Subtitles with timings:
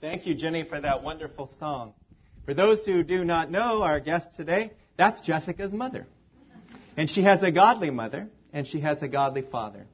[0.00, 1.92] Thank you, Jenny, for that wonderful song.
[2.46, 6.06] For those who do not know our guest today, that's Jessica's mother.
[6.96, 9.86] And she has a godly mother, and she has a godly father.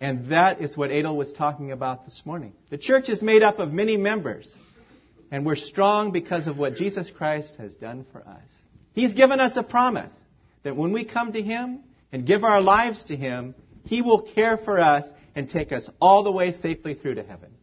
[0.00, 2.54] And that is what Adel was talking about this morning.
[2.70, 4.54] The church is made up of many members,
[5.30, 8.48] and we're strong because of what Jesus Christ has done for us.
[8.94, 10.14] He's given us a promise
[10.62, 11.80] that when we come to Him
[12.10, 16.24] and give our lives to Him, He will care for us and take us all
[16.24, 17.55] the way safely through to heaven.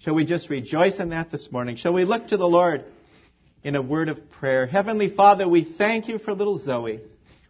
[0.00, 1.74] Shall we just rejoice in that this morning?
[1.74, 2.84] Shall we look to the Lord
[3.64, 4.64] in a word of prayer?
[4.66, 7.00] Heavenly Father, we thank you for little Zoe.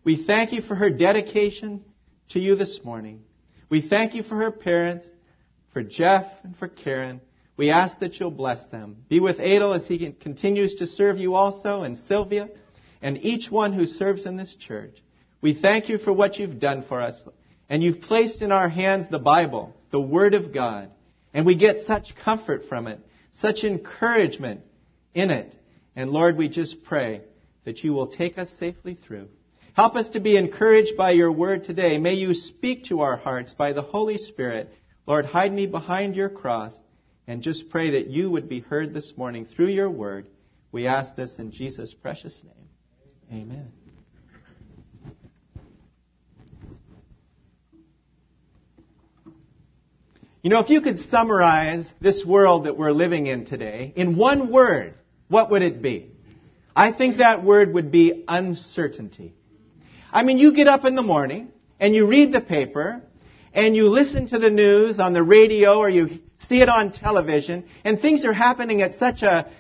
[0.03, 1.85] We thank you for her dedication
[2.31, 3.23] to you this morning.
[3.69, 5.07] We thank you for her parents,
[5.75, 7.21] for Jeff and for Karen.
[7.59, 9.05] We ask that you'll bless them.
[9.11, 12.49] Be with Adel as he continues to serve you also, and Sylvia,
[13.03, 14.97] and each one who serves in this church.
[15.43, 17.23] We thank you for what you've done for us.
[17.69, 20.91] And you've placed in our hands the Bible, the Word of God.
[21.39, 22.99] And we get such comfort from it,
[23.31, 24.63] such encouragement
[25.15, 25.55] in it.
[25.95, 27.21] And Lord, we just pray
[27.65, 29.29] that you will take us safely through.
[29.75, 31.97] Help us to be encouraged by your word today.
[31.99, 34.75] May you speak to our hearts by the Holy Spirit.
[35.07, 36.77] Lord, hide me behind your cross
[37.29, 40.27] and just pray that you would be heard this morning through your word.
[40.73, 43.43] We ask this in Jesus' precious name.
[43.43, 43.78] Amen.
[50.43, 54.53] You know, if you could summarize this world that we're living in today in one
[54.53, 54.95] word,
[55.29, 56.13] what would it be?
[56.77, 59.35] I think that word would be uncertainty.
[60.13, 61.49] I mean, you get up in the morning
[61.81, 63.03] and you read the paper
[63.53, 67.65] and you listen to the news on the radio or you see it on television
[67.83, 69.51] and things are happening at such a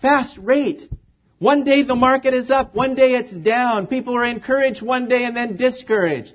[0.00, 0.88] fast rate.
[1.38, 3.88] One day the market is up, one day it's down.
[3.88, 6.32] People are encouraged one day and then discouraged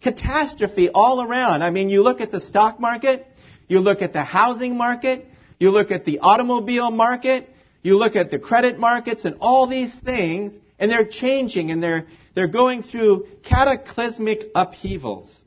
[0.00, 1.62] catastrophe all around.
[1.62, 3.26] I mean, you look at the stock market,
[3.68, 5.26] you look at the housing market,
[5.58, 7.48] you look at the automobile market,
[7.82, 12.06] you look at the credit markets and all these things, and they're changing and they're,
[12.34, 15.42] they're going through cataclysmic upheavals.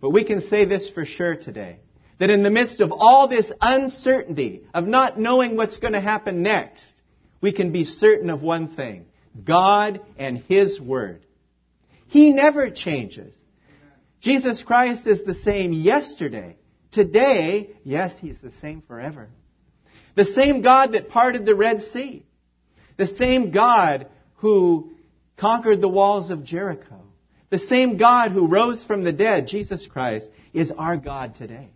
[0.00, 1.80] But we can say this for sure today.
[2.18, 6.42] That in the midst of all this uncertainty of not knowing what's going to happen
[6.42, 6.94] next,
[7.40, 9.06] we can be certain of one thing.
[9.44, 11.24] God and His Word.
[12.08, 13.36] He never changes.
[14.20, 16.56] Jesus Christ is the same yesterday.
[16.90, 19.28] Today, yes, He's the same forever.
[20.14, 22.24] The same God that parted the Red Sea.
[22.96, 24.92] The same God who
[25.36, 27.02] conquered the walls of Jericho.
[27.50, 31.70] The same God who rose from the dead, Jesus Christ, is our God today.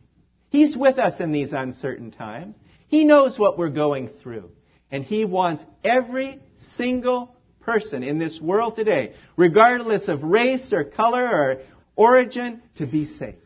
[0.50, 2.58] He's with us in these uncertain times.
[2.88, 4.50] He knows what we're going through.
[4.90, 11.26] And He wants every single person in this world today, regardless of race or color
[11.26, 11.60] or
[11.96, 13.38] origin to be saved,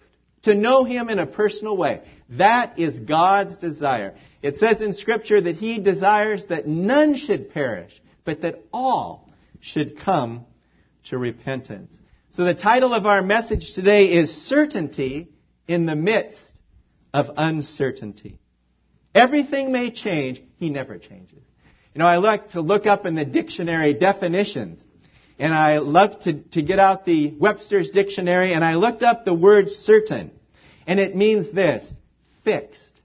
[0.43, 2.03] to know Him in a personal way.
[2.31, 4.15] That is God's desire.
[4.43, 9.31] It says in Scripture that He desires that none should perish, but that all
[9.61, 10.47] should come
[11.05, 11.99] to repentance.
[12.33, 15.29] So the title of our message today is Certainty
[15.67, 16.53] in the Midst
[17.15, 18.39] of Uncertainty.
[19.15, 21.43] Everything may change, He never changes.
[21.95, 24.85] You know, I like to look up in the dictionary definitions
[25.39, 29.35] and I love to, to get out the Webster's dictionary, and I looked up the
[29.35, 30.31] word certain.
[30.87, 31.91] And it means this
[32.45, 33.01] fixed,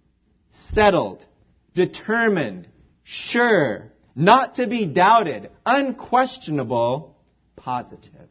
[0.52, 1.26] settled,
[1.74, 2.68] determined,
[3.04, 7.18] sure, not to be doubted, unquestionable,
[7.56, 8.30] positive.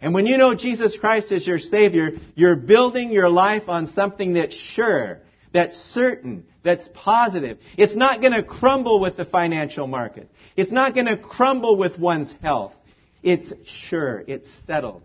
[0.00, 4.34] And when you know Jesus Christ is your Savior, you're building your life on something
[4.34, 5.18] that's sure,
[5.52, 7.58] that's certain, that's positive.
[7.76, 10.30] It's not going to crumble with the financial market.
[10.56, 12.74] It's not going to crumble with one's health.
[13.22, 15.02] It's sure, it's settled.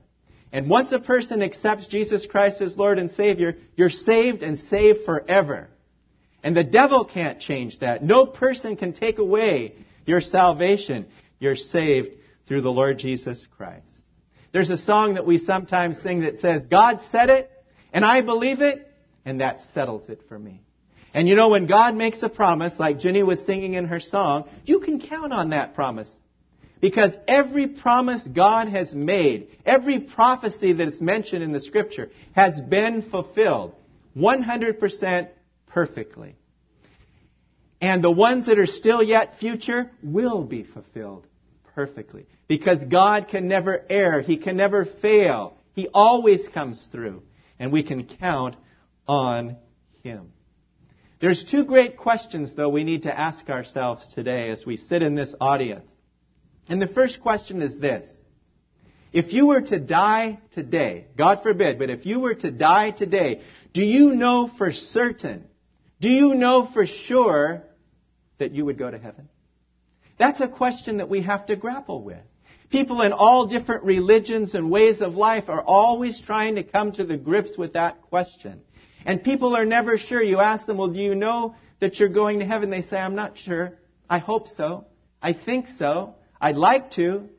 [0.51, 4.99] And once a person accepts Jesus Christ as Lord and Savior, you're saved and saved
[5.03, 5.69] forever.
[6.43, 8.03] And the devil can't change that.
[8.03, 9.73] No person can take away
[10.05, 11.07] your salvation.
[11.39, 12.11] You're saved
[12.47, 13.85] through the Lord Jesus Christ.
[14.51, 17.49] There's a song that we sometimes sing that says, God said it,
[17.91, 18.87] and I believe it,
[19.25, 20.61] and that settles it for me.
[21.13, 24.47] And you know, when God makes a promise, like Jenny was singing in her song,
[24.65, 26.11] you can count on that promise.
[26.83, 32.59] Because every promise God has made, every prophecy that is mentioned in the scripture has
[32.59, 33.73] been fulfilled
[34.17, 35.29] 100%
[35.67, 36.35] perfectly.
[37.79, 41.25] And the ones that are still yet future will be fulfilled
[41.73, 42.25] perfectly.
[42.49, 44.19] Because God can never err.
[44.19, 45.55] He can never fail.
[45.75, 47.23] He always comes through.
[47.59, 48.57] And we can count
[49.07, 49.55] on
[50.03, 50.33] Him.
[51.21, 55.15] There's two great questions, though, we need to ask ourselves today as we sit in
[55.15, 55.89] this audience.
[56.69, 58.07] And the first question is this.
[59.11, 63.41] If you were to die today, God forbid, but if you were to die today,
[63.73, 65.45] do you know for certain,
[66.03, 67.63] Do you know for sure
[68.37, 69.29] that you would go to heaven?
[70.19, 72.19] That's a question that we have to grapple with.
[72.69, 77.05] People in all different religions and ways of life are always trying to come to
[77.05, 78.59] the grips with that question.
[79.05, 80.21] And people are never sure.
[80.21, 82.69] You ask them, well, do you know that you're going to heaven?
[82.69, 83.77] They say, I'm not sure.
[84.09, 84.87] I hope so.
[85.21, 86.15] I think so.
[86.43, 87.29] I'd like to.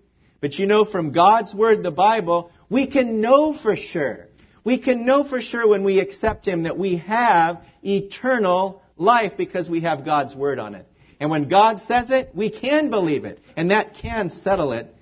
[0.40, 4.28] But you know, from God's Word, the Bible, we can know for sure.
[4.64, 9.68] We can know for sure when we accept Him that we have eternal life because
[9.68, 10.86] we have God's Word on it.
[11.20, 13.40] And when God says it, we can believe it.
[13.58, 14.94] And that can settle it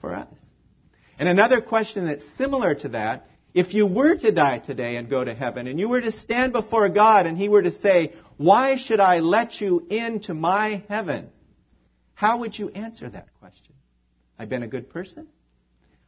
[0.00, 0.32] for us.
[1.18, 5.24] And another question that's similar to that, if you were to die today and go
[5.24, 8.76] to heaven, and you were to stand before God and He were to say, Why
[8.76, 11.30] should I let you into my heaven?
[12.18, 13.76] How would you answer that question?
[14.36, 15.28] I've been a good person.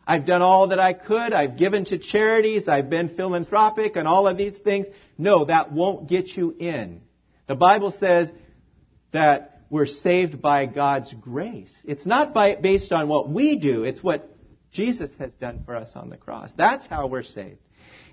[0.04, 1.32] I've done all that I could.
[1.32, 2.66] I've given to charities.
[2.66, 4.88] I've been philanthropic and all of these things.
[5.16, 7.02] No, that won't get you in.
[7.46, 8.28] The Bible says
[9.12, 11.72] that we're saved by God's grace.
[11.84, 13.84] It's not by, based on what we do.
[13.84, 14.36] It's what
[14.72, 16.52] Jesus has done for us on the cross.
[16.54, 17.60] That's how we're saved.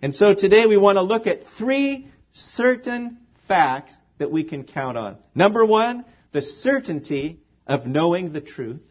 [0.04, 3.18] And so today we want to look at three certain
[3.48, 5.18] facts that we can count on.
[5.34, 8.82] Number one, the certainty of knowing the truth.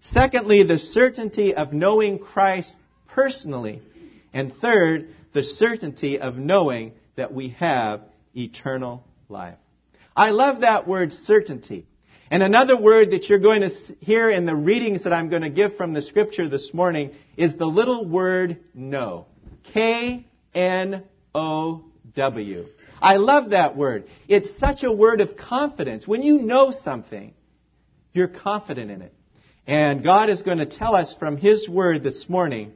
[0.00, 2.74] Secondly, the certainty of knowing Christ
[3.08, 3.82] personally.
[4.32, 8.02] And third, the certainty of knowing that we have
[8.36, 9.56] eternal life.
[10.16, 11.86] I love that word certainty.
[12.30, 13.70] And another word that you're going to
[14.00, 17.56] hear in the readings that I'm going to give from the scripture this morning is
[17.56, 19.26] the little word know.
[19.72, 21.84] K N O
[22.14, 22.66] W.
[23.00, 24.08] I love that word.
[24.28, 26.08] It's such a word of confidence.
[26.08, 27.34] When you know something,
[28.14, 29.12] you're confident in it.
[29.66, 32.72] And God is going to tell us from His Word this morning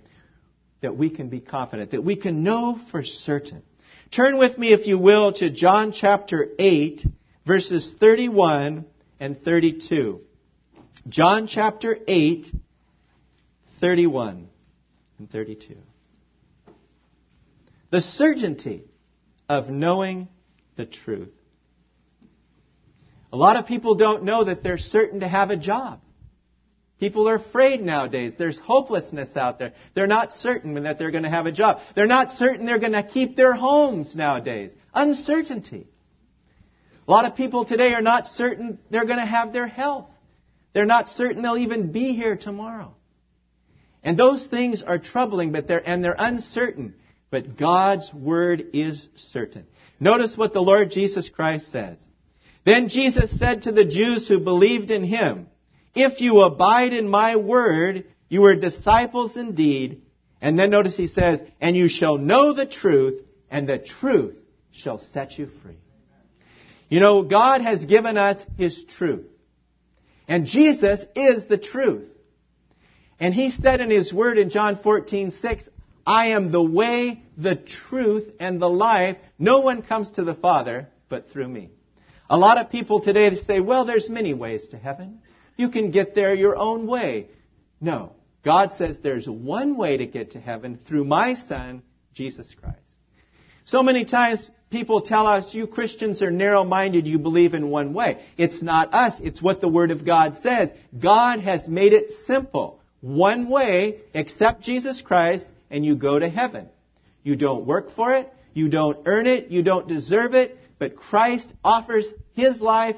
[0.81, 3.62] that we can be confident, that we can know for certain.
[4.11, 7.05] Turn with me, if you will, to John chapter 8,
[7.46, 8.87] verses 31
[9.20, 10.20] and 32.
[11.08, 12.46] John chapter 8,
[13.81, 14.49] 31
[15.19, 15.76] and 32.
[17.90, 18.85] The certainty
[19.49, 20.29] of knowing
[20.76, 21.38] the truth.
[23.33, 26.01] A lot of people don't know that they're certain to have a job.
[26.99, 28.35] People are afraid nowadays.
[28.37, 29.73] There's hopelessness out there.
[29.95, 31.81] They're not certain that they're going to have a job.
[31.95, 34.73] They're not certain they're going to keep their homes nowadays.
[34.93, 35.87] Uncertainty.
[37.07, 40.11] A lot of people today are not certain they're going to have their health.
[40.73, 42.95] They're not certain they'll even be here tomorrow.
[44.03, 46.95] And those things are troubling, but they're, and they're uncertain.
[47.31, 49.67] But God's word is certain.
[50.01, 51.99] Notice what the Lord Jesus Christ says.
[52.69, 55.47] Then Jesus said to the Jews who believed in him,
[55.94, 60.03] If you abide in my word, you are disciples indeed.
[60.43, 64.37] And then notice he says, And you shall know the truth, and the truth
[64.70, 65.79] shall set you free.
[66.91, 69.25] You know, God has given us His truth.
[70.29, 72.11] And Jesus is the truth.
[73.19, 75.69] And He said in His Word in John 14, 6,
[76.06, 79.17] I am the way, the truth, and the life.
[79.38, 81.71] No one comes to the Father but through me.
[82.31, 85.21] A lot of people today say, well, there's many ways to heaven.
[85.57, 87.29] You can get there your own way.
[87.81, 88.13] No.
[88.45, 91.83] God says there's one way to get to heaven through my Son,
[92.13, 92.79] Jesus Christ.
[93.65, 97.93] So many times people tell us, you Christians are narrow minded, you believe in one
[97.93, 98.25] way.
[98.37, 100.71] It's not us, it's what the Word of God says.
[100.99, 102.81] God has made it simple.
[103.00, 106.69] One way, accept Jesus Christ, and you go to heaven.
[107.23, 111.52] You don't work for it, you don't earn it, you don't deserve it, but Christ
[111.62, 112.95] offers His life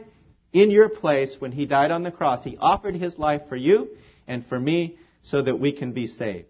[0.52, 2.44] in your place when He died on the cross.
[2.44, 3.88] He offered His life for you
[4.28, 6.46] and for me so that we can be saved.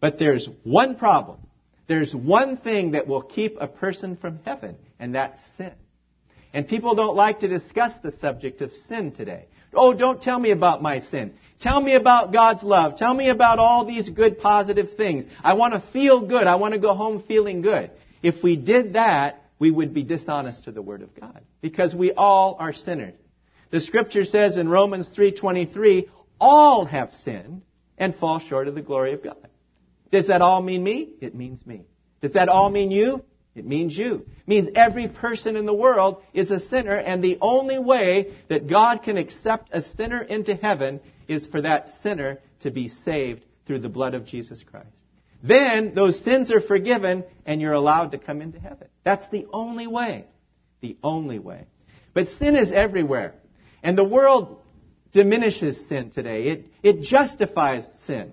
[0.00, 1.38] But there's one problem.
[1.86, 5.74] There's one thing that will keep a person from heaven, and that's sin.
[6.52, 9.46] And people don't like to discuss the subject of sin today.
[9.72, 11.32] Oh, don't tell me about my sins.
[11.60, 12.96] Tell me about God's love.
[12.96, 15.24] Tell me about all these good positive things.
[15.42, 16.48] I want to feel good.
[16.48, 17.92] I want to go home feeling good.
[18.22, 21.40] If we did that, we would be dishonest to the Word of God.
[21.62, 23.14] Because we all are sinners.
[23.70, 27.62] The scripture says in Romans 3.23, all have sinned
[27.96, 29.48] and fall short of the glory of God.
[30.12, 31.14] Does that all mean me?
[31.22, 31.86] It means me.
[32.20, 33.24] Does that all mean you?
[33.54, 34.26] It means you.
[34.42, 38.68] It means every person in the world is a sinner, and the only way that
[38.68, 43.78] God can accept a sinner into heaven is for that sinner to be saved through
[43.78, 45.03] the blood of Jesus Christ.
[45.44, 48.88] Then those sins are forgiven, and you're allowed to come into heaven.
[49.04, 50.24] That's the only way.
[50.80, 51.66] The only way.
[52.14, 53.34] But sin is everywhere.
[53.82, 54.62] And the world
[55.12, 56.44] diminishes sin today.
[56.44, 58.32] It, it justifies sin.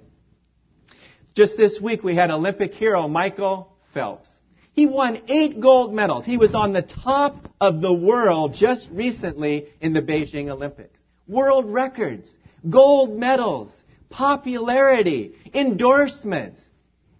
[1.35, 4.29] Just this week we had Olympic hero Michael Phelps.
[4.71, 6.23] He won eight gold medals.
[6.23, 10.97] He was on the top of the world just recently in the Beijing Olympics.
[11.27, 12.33] World records,
[12.69, 13.69] gold medals,
[14.09, 16.65] popularity, endorsements.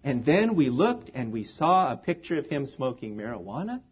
[0.04, 3.82] And then we looked and we saw a picture of him smoking marijuana.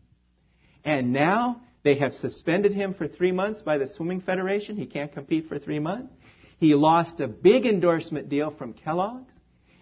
[0.84, 4.76] And now they have suspended him for three months by the Swimming Federation.
[4.76, 6.12] He can't compete for three months.
[6.58, 9.32] He lost a big endorsement deal from Kellogg's.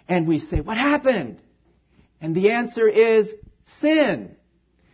[0.08, 1.40] And we say, what happened?
[2.20, 3.32] And the answer is
[3.80, 4.36] sin.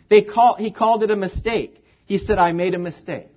[0.09, 1.83] They call, he called it a mistake.
[2.07, 3.29] He said, I made a mistake.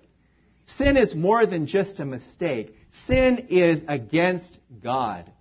[0.66, 2.76] Sin is more than just a mistake.
[3.06, 5.32] Sin is against God.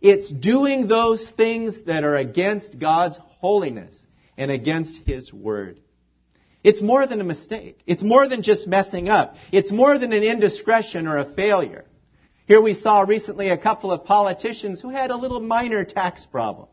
[0.00, 3.94] It's doing those things that are against God's holiness
[4.36, 5.80] and against His Word.
[6.62, 7.78] It's more than a mistake.
[7.86, 9.36] It's more than just messing up.
[9.50, 11.84] It's more than an indiscretion or a failure.
[12.46, 16.68] Here we saw recently a couple of politicians who had a little minor tax problem.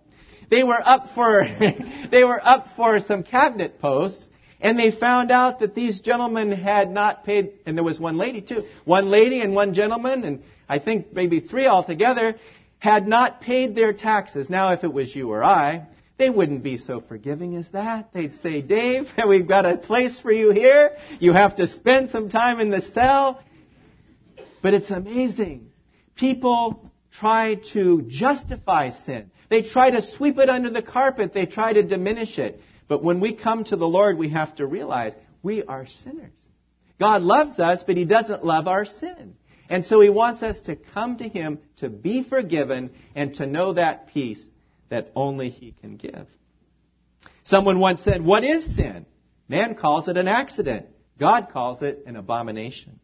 [0.49, 1.43] They were up for,
[2.11, 4.27] they were up for some cabinet posts,
[4.59, 8.41] and they found out that these gentlemen had not paid, and there was one lady
[8.41, 12.35] too, one lady and one gentleman, and I think maybe three altogether,
[12.79, 14.49] had not paid their taxes.
[14.49, 18.09] Now, if it was you or I, they wouldn't be so forgiving as that.
[18.13, 20.97] They'd say, Dave, we've got a place for you here.
[21.19, 23.43] You have to spend some time in the cell.
[24.61, 25.71] But it's amazing.
[26.15, 29.31] People try to justify sin.
[29.49, 31.33] They try to sweep it under the carpet.
[31.33, 32.61] They try to diminish it.
[32.87, 36.33] But when we come to the Lord, we have to realize we are sinners.
[36.99, 39.35] God loves us, but He doesn't love our sin.
[39.69, 43.73] And so He wants us to come to Him to be forgiven and to know
[43.73, 44.49] that peace
[44.89, 46.27] that only He can give.
[47.43, 49.05] Someone once said, What is sin?
[49.47, 50.87] Man calls it an accident.
[51.17, 52.99] God calls it an abomination.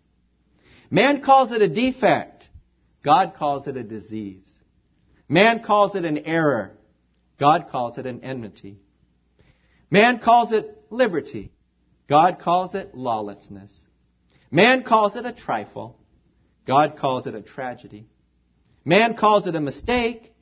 [0.89, 2.47] Man calls it a defect.
[3.03, 4.45] God calls it a disease.
[5.27, 6.77] Man calls it an error.
[7.39, 8.77] God calls it an enmity.
[9.89, 11.51] Man calls it liberty.
[12.07, 13.75] God calls it lawlessness.
[14.51, 15.97] Man calls it a trifle.
[16.65, 18.07] God calls it a tragedy.
[18.85, 20.33] Man calls it a mistake.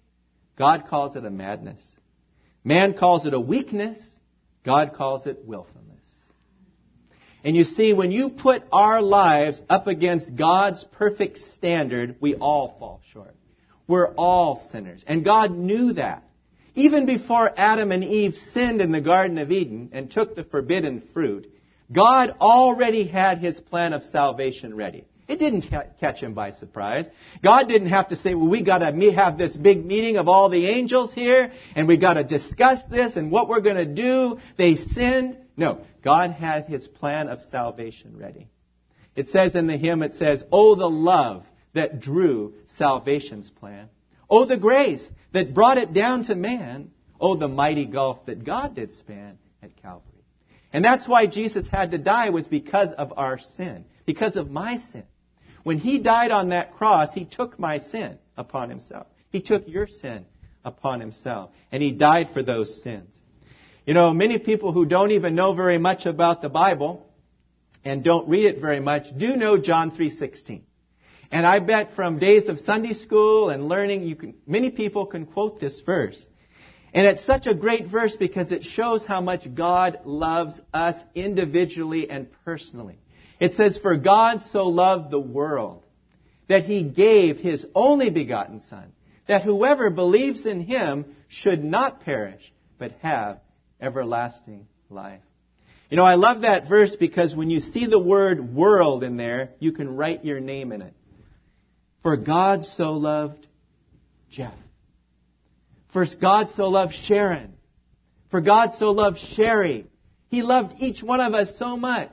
[0.58, 1.82] God calls it a madness.
[2.63, 4.00] Man calls it a weakness.
[4.63, 5.82] God calls it willfulness.
[7.44, 12.75] And you see, when you put our lives up against God's perfect standard, we all
[12.78, 13.36] fall short.
[13.88, 15.04] We're all sinners.
[15.08, 16.24] And God knew that.
[16.75, 21.01] Even before Adam and Eve sinned in the Garden of Eden and took the forbidden
[21.13, 21.51] fruit,
[21.92, 25.06] God already had his plan of salvation ready.
[25.32, 25.66] It didn't
[26.02, 27.06] catch him by surprise.
[27.42, 30.68] God didn't have to say, well, we gotta have this big meeting of all the
[30.68, 34.40] angels here, and we gotta discuss this and what we're gonna do.
[34.58, 35.38] They sinned.
[35.56, 35.86] No.
[36.04, 38.50] God had his plan of salvation ready.
[39.16, 43.88] It says in the hymn, it says, Oh, the love that drew salvation's plan.
[44.30, 46.92] Oh, the grace that brought it down to man.
[47.22, 50.26] Oh, the mighty gulf that God did span at Calvary.
[50.74, 54.76] And that's why Jesus had to die was because of our sin, because of my
[54.76, 55.04] sin.
[55.63, 59.08] When he died on that cross, he took my sin upon himself.
[59.30, 60.25] He took your sin
[60.63, 61.51] upon himself.
[61.72, 63.15] And he died for those sins.
[63.86, 67.08] You know, many people who don't even know very much about the Bible
[67.84, 70.62] and don't read it very much do know John 3:16.
[71.32, 75.25] And I bet from days of Sunday school and learning, you can, many people can
[75.25, 76.25] quote this verse.
[76.94, 82.10] And it's such a great verse because it shows how much God loves us individually
[82.10, 83.00] and personally.
[83.42, 85.84] It says, For God so loved the world
[86.48, 88.94] that he gave his only begotten Son,
[89.28, 93.40] that whoever believes in him should not perish, but have
[93.82, 95.22] everlasting life.
[95.90, 99.50] You know, I love that verse because when you see the word world in there,
[99.58, 100.94] you can write your name in it.
[102.04, 103.48] For God so loved
[104.30, 104.54] Jeff.
[105.94, 107.54] For God so loved Sharon.
[108.30, 109.88] For God so loved Sherry.
[110.30, 112.12] He loved each one of us so much.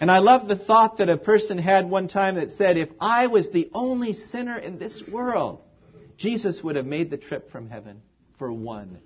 [0.00, 3.26] And I love the thought that a person had one time that said, if I
[3.26, 5.60] was the only sinner in this world,
[6.16, 8.00] Jesus would have made the trip from heaven
[8.38, 8.98] for one.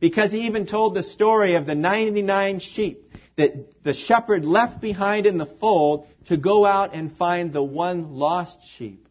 [0.00, 5.26] Because he even told the story of the 99 sheep that the shepherd left behind
[5.26, 9.06] in the fold to go out and find the one lost sheep.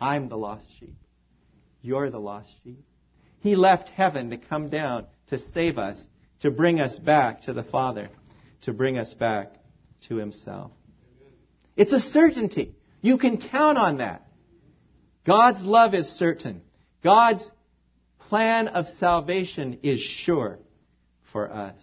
[0.00, 0.94] I'm the lost sheep.
[1.82, 2.84] You're the lost sheep.
[3.40, 6.04] He left heaven to come down to save us,
[6.40, 8.10] to bring us back to the Father,
[8.62, 9.54] to bring us back
[10.08, 10.72] to himself.
[11.76, 12.74] It's a certainty.
[13.00, 14.26] You can count on that.
[15.26, 16.62] God's love is certain.
[17.02, 17.50] God's
[18.18, 20.58] plan of salvation is sure
[21.32, 21.78] for us.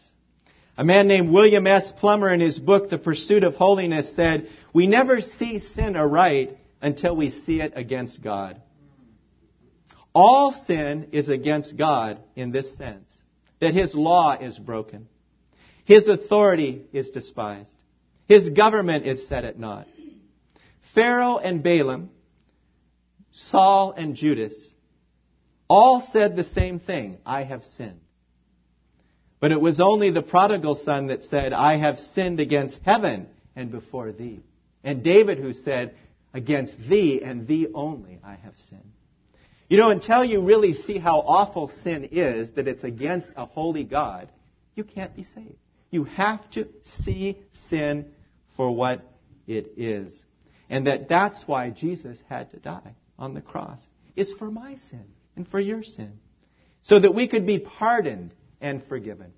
[0.77, 1.91] A man named William S.
[1.99, 7.15] Plumer in his book, The Pursuit of Holiness, said, We never see sin aright until
[7.15, 8.61] we see it against God.
[10.13, 13.11] All sin is against God in this sense.
[13.59, 15.07] that his law is broken.
[15.85, 17.75] His authority is despised.
[18.27, 19.87] His government is set at naught.
[20.93, 22.09] Pharaoh and Balaam,
[23.31, 24.53] Saul and Judas,
[25.69, 28.01] all said the same thing I have sinned.
[29.39, 33.71] But it was only the prodigal son that said, I have sinned against heaven and
[33.71, 34.41] before thee.
[34.83, 35.95] And David who said,
[36.33, 38.91] Against thee and thee only I have sinned.
[39.69, 43.83] You know, until you really see how awful sin is, that it's against a holy
[43.83, 44.29] God,
[44.75, 45.55] you can't be saved.
[45.89, 47.37] You have to see
[47.69, 48.13] sin
[48.57, 49.01] for what
[49.47, 50.13] it is.
[50.69, 53.85] And that that's why Jesus had to die on the cross,
[54.15, 56.19] is for my sin and for your sin.
[56.81, 59.31] So that we could be pardoned and forgiven.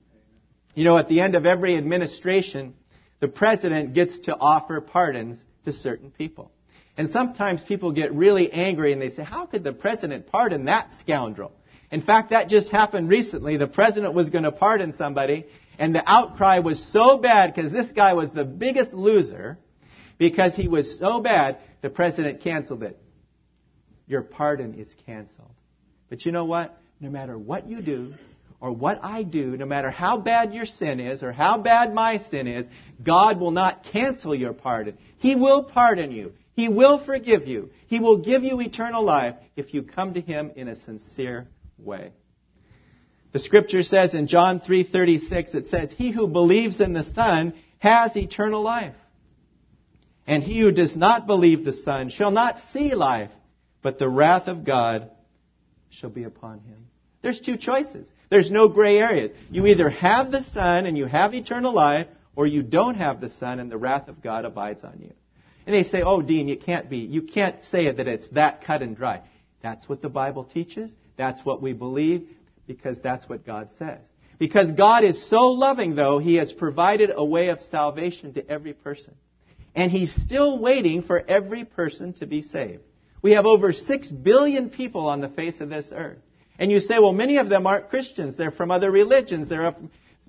[0.73, 2.73] You know, at the end of every administration,
[3.19, 6.51] the president gets to offer pardons to certain people.
[6.97, 10.93] And sometimes people get really angry and they say, how could the president pardon that
[10.99, 11.51] scoundrel?
[11.91, 13.57] In fact, that just happened recently.
[13.57, 15.45] The president was going to pardon somebody
[15.79, 19.57] and the outcry was so bad because this guy was the biggest loser
[20.19, 23.00] because he was so bad, the president canceled it.
[24.05, 25.50] Your pardon is canceled.
[26.09, 26.77] But you know what?
[27.00, 28.13] No matter what you do,
[28.62, 32.17] or what I do, no matter how bad your sin is or how bad my
[32.17, 32.67] sin is,
[33.01, 34.98] God will not cancel your pardon.
[35.19, 36.33] He will pardon you.
[36.55, 37.69] He will forgive you.
[37.88, 42.12] He will give you eternal life if you come to Him in a sincere way.
[43.31, 48.15] The scripture says in John 3:36 it says he who believes in the son has
[48.17, 48.95] eternal life.
[50.25, 53.31] And he who does not believe the son shall not see life,
[53.81, 55.09] but the wrath of God
[55.89, 56.88] shall be upon him.
[57.21, 58.07] There's two choices.
[58.29, 59.31] There's no gray areas.
[59.50, 63.29] You either have the Son and you have eternal life, or you don't have the
[63.29, 65.12] Son and the wrath of God abides on you.
[65.65, 68.81] And they say, oh, Dean, you can't be, you can't say that it's that cut
[68.81, 69.21] and dry.
[69.62, 70.93] That's what the Bible teaches.
[71.17, 72.29] That's what we believe
[72.69, 73.97] because that's what God says.
[74.38, 78.73] Because God is so loving, though, He has provided a way of salvation to every
[78.73, 79.15] person.
[79.73, 82.83] And He's still waiting for every person to be saved.
[83.23, 86.19] We have over six billion people on the face of this earth.
[86.60, 88.38] And you say, well, many of them aren't Christians.
[88.38, 89.49] They're from other religions.
[89.49, 89.75] They're,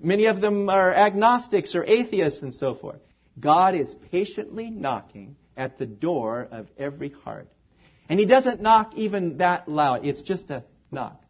[0.01, 3.01] many of them are agnostics or atheists and so forth.
[3.39, 7.49] God is patiently knocking at the door of every heart.
[8.09, 10.07] And He doesn't knock even that loud.
[10.07, 11.21] It's just a knock.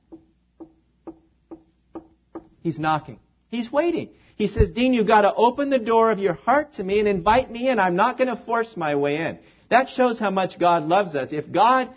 [2.61, 3.19] He's knocking.
[3.49, 4.09] He's waiting.
[4.35, 7.07] He says, Dean, you've got to open the door of your heart to me and
[7.07, 7.79] invite me in.
[7.79, 9.39] I'm not going to force my way in.
[9.69, 11.31] That shows how much God loves us.
[11.31, 11.89] If God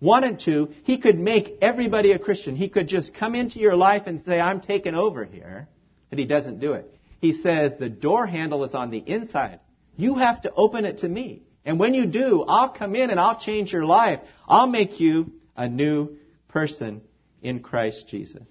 [0.00, 2.54] wanted to, he could make everybody a Christian.
[2.56, 5.68] He could just come into your life and say, I'm taking over here.
[6.10, 6.92] But he doesn't do it.
[7.20, 9.60] He says, the door handle is on the inside.
[9.96, 11.42] You have to open it to me.
[11.64, 14.20] And when you do, I'll come in and I'll change your life.
[14.46, 16.16] I'll make you a new
[16.48, 17.00] person
[17.42, 18.48] in Christ Jesus.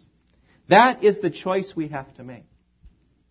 [0.67, 2.45] That is the choice we have to make.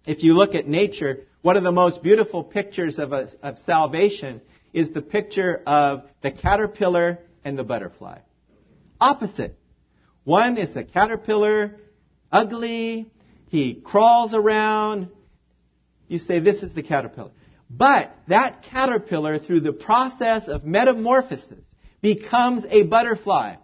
[0.06, 4.42] If you look at nature, one of the most beautiful pictures of, a, of salvation
[4.72, 8.18] is the picture of the caterpillar and the butterfly.
[9.00, 9.58] Opposite.
[10.24, 11.76] One is a caterpillar,
[12.30, 13.10] ugly,
[13.48, 15.08] he crawls around.
[16.08, 17.30] You say, this is the caterpillar.
[17.70, 21.64] But that caterpillar, through the process of metamorphosis,
[22.00, 23.56] becomes a butterfly.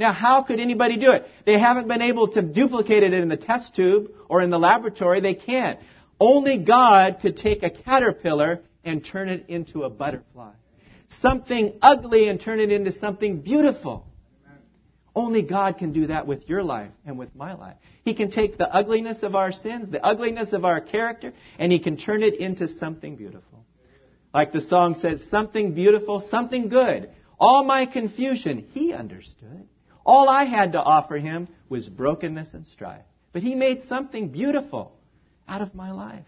[0.00, 1.28] Now, how could anybody do it?
[1.46, 5.20] They haven't been able to duplicate it in the test tube or in the laboratory.
[5.20, 5.78] They can't.
[6.18, 10.52] Only God could take a caterpillar and turn it into a butterfly
[11.18, 14.06] something ugly and turn it into something beautiful.
[15.14, 17.76] Only God can do that with your life and with my life.
[18.04, 21.80] He can take the ugliness of our sins, the ugliness of our character, and He
[21.80, 23.64] can turn it into something beautiful.
[24.32, 27.10] Like the song says, something beautiful, something good.
[27.40, 29.66] All my confusion, He understood.
[30.04, 33.04] All I had to offer Him was brokenness and strife.
[33.32, 34.92] But He made something beautiful
[35.48, 36.24] out of my life.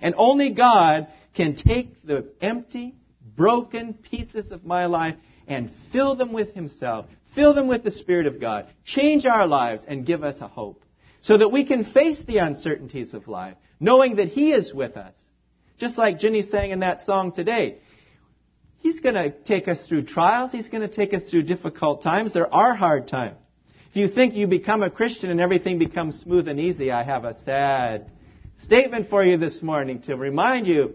[0.00, 2.94] And only God can take the empty,
[3.36, 5.16] broken pieces of my life
[5.46, 9.84] and fill them with Himself, fill them with the Spirit of God, change our lives,
[9.86, 10.82] and give us a hope.
[11.22, 15.16] So that we can face the uncertainties of life, knowing that He is with us.
[15.78, 17.78] Just like Jenny sang in that song today.
[18.78, 20.52] He's going to take us through trials.
[20.52, 22.34] He's going to take us through difficult times.
[22.34, 23.36] There are hard times.
[23.90, 27.24] If you think you become a Christian and everything becomes smooth and easy, I have
[27.24, 28.10] a sad
[28.60, 30.94] statement for you this morning to remind you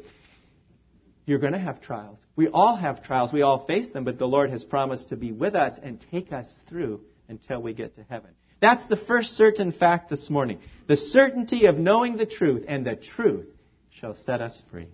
[1.26, 2.20] you're going to have trials.
[2.36, 3.32] We all have trials.
[3.32, 6.32] We all face them, but the Lord has promised to be with us and take
[6.32, 8.32] us through until we get to heaven.
[8.60, 10.60] That's the first certain fact this morning.
[10.88, 13.48] The certainty of knowing the truth, and the truth
[13.90, 14.90] shall set us free.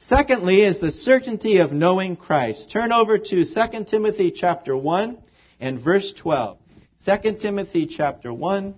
[0.00, 2.70] Secondly is the certainty of knowing Christ.
[2.70, 5.18] Turn over to 2 Timothy chapter 1
[5.60, 6.58] and verse 12.
[7.04, 8.74] 2 Timothy chapter 1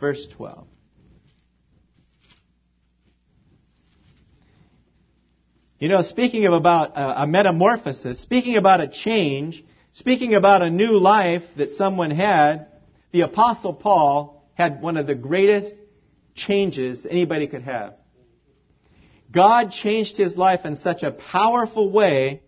[0.00, 0.66] verse 12.
[5.78, 10.70] You know, speaking of about a, a metamorphosis, speaking about a change, speaking about a
[10.70, 12.66] new life that someone had,
[13.12, 15.74] the apostle Paul had one of the greatest
[16.34, 17.94] changes anybody could have.
[19.32, 22.42] God changed his life in such a powerful way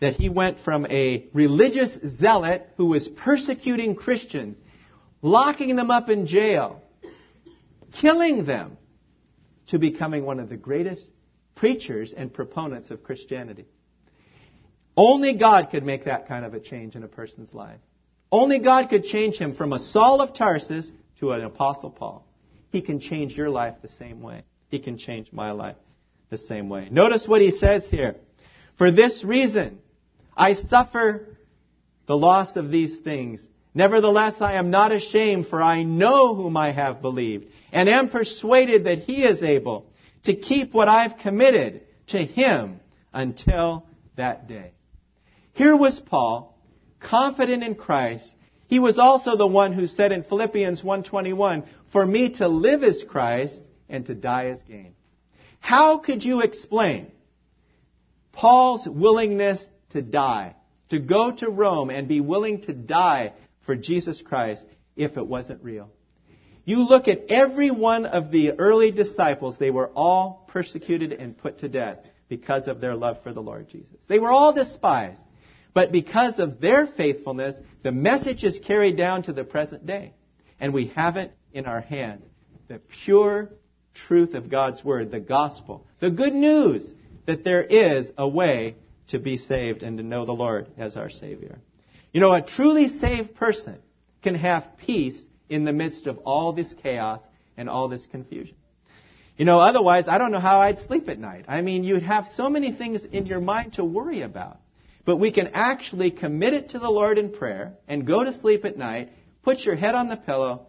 [0.00, 4.58] that he went from a religious zealot who was persecuting Christians,
[5.22, 6.82] locking them up in jail,
[8.00, 8.76] killing them,
[9.68, 11.06] to becoming one of the greatest
[11.54, 13.66] preachers and proponents of Christianity.
[14.96, 17.80] Only God could make that kind of a change in a person's life.
[18.32, 22.26] Only God could change him from a Saul of Tarsus to an Apostle Paul.
[22.70, 24.44] He can change your life the same way.
[24.68, 25.76] He can change my life
[26.30, 26.88] the same way.
[26.90, 28.16] Notice what he says here.
[28.76, 29.78] For this reason,
[30.36, 31.38] I suffer
[32.06, 33.44] the loss of these things.
[33.74, 38.84] Nevertheless, I am not ashamed, for I know whom I have believed, and am persuaded
[38.84, 39.86] that he is able
[40.24, 42.80] to keep what I've committed to him
[43.12, 44.72] until that day.
[45.52, 46.58] Here was Paul,
[47.00, 48.32] confident in Christ.
[48.68, 53.02] He was also the one who said in Philippians 1:21, "For me to live is
[53.02, 54.94] Christ and to die is gain."
[55.60, 57.10] How could you explain
[58.32, 60.54] Paul's willingness to die,
[60.90, 64.64] to go to Rome and be willing to die for Jesus Christ
[64.96, 65.90] if it wasn't real?
[66.64, 71.58] You look at every one of the early disciples, they were all persecuted and put
[71.58, 71.98] to death
[72.28, 73.96] because of their love for the Lord Jesus.
[74.06, 75.22] They were all despised.
[75.72, 80.12] But because of their faithfulness, the message is carried down to the present day.
[80.60, 82.24] And we have it in our hands.
[82.68, 83.50] The pure
[84.06, 86.92] truth of God's Word, the gospel, the good news
[87.26, 88.76] that there is a way
[89.08, 91.58] to be saved and to know the Lord as our Savior.
[92.12, 93.78] You know, a truly saved person
[94.22, 97.22] can have peace in the midst of all this chaos
[97.56, 98.56] and all this confusion.
[99.36, 101.44] You know, otherwise, I don't know how I'd sleep at night.
[101.48, 104.58] I mean, you'd have so many things in your mind to worry about.
[105.04, 108.64] But we can actually commit it to the Lord in prayer and go to sleep
[108.64, 109.10] at night,
[109.42, 110.66] put your head on the pillow,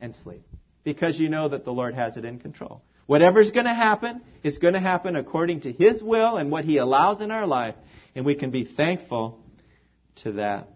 [0.00, 0.42] and sleep.
[0.84, 2.82] Because you know that the Lord has it in control.
[3.06, 6.78] Whatever's going to happen is going to happen according to His will and what He
[6.78, 7.74] allows in our life,
[8.14, 9.38] and we can be thankful
[10.16, 10.68] to that.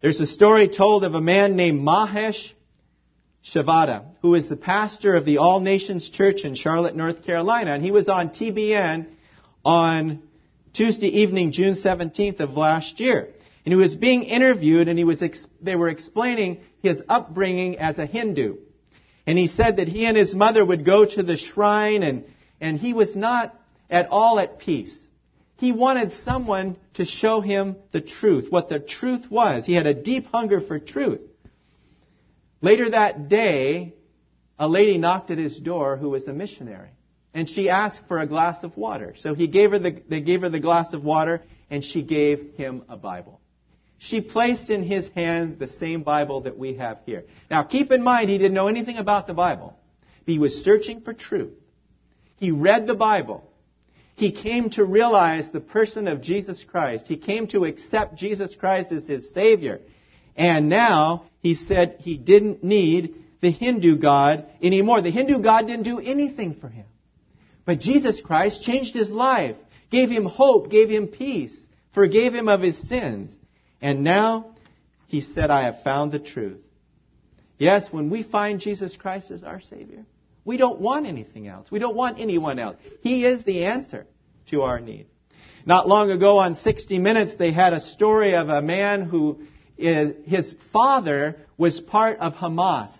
[0.00, 2.52] There's a story told of a man named Mahesh
[3.44, 7.72] Chavda, who is the pastor of the All Nations Church in Charlotte, North Carolina.
[7.72, 9.06] And he was on TBN
[9.64, 10.22] on
[10.72, 13.30] Tuesday evening, June 17th of last year.
[13.64, 15.22] And he was being interviewed and he was
[15.62, 18.58] they were explaining his upbringing as a Hindu.
[19.26, 22.24] And he said that he and his mother would go to the shrine and,
[22.60, 23.54] and he was not
[23.90, 24.96] at all at peace.
[25.56, 29.64] He wanted someone to show him the truth, what the truth was.
[29.64, 31.20] He had a deep hunger for truth.
[32.60, 33.94] Later that day,
[34.58, 36.90] a lady knocked at his door who was a missionary.
[37.32, 39.14] And she asked for a glass of water.
[39.16, 42.54] So he gave her the, they gave her the glass of water and she gave
[42.56, 43.40] him a Bible.
[43.98, 47.24] She placed in his hand the same Bible that we have here.
[47.50, 49.76] Now keep in mind, he didn't know anything about the Bible.
[50.26, 51.58] He was searching for truth.
[52.36, 53.50] He read the Bible.
[54.16, 57.06] He came to realize the person of Jesus Christ.
[57.08, 59.80] He came to accept Jesus Christ as his Savior.
[60.36, 65.02] And now he said he didn't need the Hindu God anymore.
[65.02, 66.86] The Hindu God didn't do anything for him.
[67.64, 69.56] But Jesus Christ changed his life,
[69.90, 71.58] gave him hope, gave him peace,
[71.92, 73.36] forgave him of his sins.
[73.84, 74.54] And now
[75.08, 76.62] he said, I have found the truth.
[77.58, 80.06] Yes, when we find Jesus Christ as our Savior,
[80.42, 81.70] we don't want anything else.
[81.70, 82.76] We don't want anyone else.
[83.02, 84.06] He is the answer
[84.46, 85.08] to our need.
[85.66, 89.40] Not long ago on 60 Minutes, they had a story of a man who
[89.76, 92.96] is, his father was part of Hamas,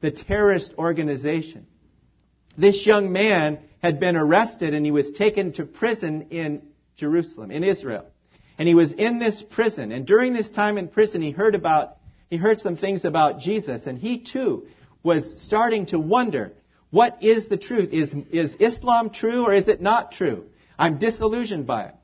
[0.00, 1.68] the terrorist organization.
[2.58, 6.62] This young man had been arrested and he was taken to prison in
[6.96, 8.11] Jerusalem, in Israel.
[8.62, 9.90] And he was in this prison.
[9.90, 11.96] And during this time in prison, he heard about,
[12.30, 13.88] he heard some things about Jesus.
[13.88, 14.68] And he too
[15.02, 16.52] was starting to wonder,
[16.90, 17.92] what is the truth?
[17.92, 20.44] Is, is Islam true or is it not true?
[20.78, 21.94] I'm disillusioned by it.